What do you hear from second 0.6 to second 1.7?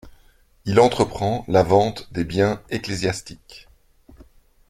Il entreprend la